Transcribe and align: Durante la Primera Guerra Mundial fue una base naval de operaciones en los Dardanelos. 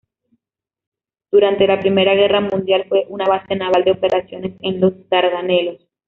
Durante 1.31 1.67
la 1.67 1.79
Primera 1.79 2.15
Guerra 2.15 2.41
Mundial 2.41 2.87
fue 2.89 3.05
una 3.09 3.25
base 3.27 3.55
naval 3.55 3.83
de 3.83 3.91
operaciones 3.91 4.53
en 4.61 4.81
los 4.81 4.93
Dardanelos. 5.09 5.77